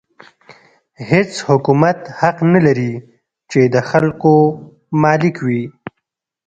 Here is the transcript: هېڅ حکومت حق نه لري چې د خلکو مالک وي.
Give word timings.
هېڅ 1.09 1.31
حکومت 1.47 1.99
حق 2.19 2.37
نه 2.53 2.59
لري 2.65 2.93
چې 3.51 3.59
د 3.73 3.75
خلکو 3.89 4.33
مالک 5.03 5.35
وي. 5.47 5.63